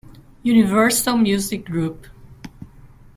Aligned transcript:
Universal 0.41 1.15
Music 1.17 1.63
Group. 1.69 2.07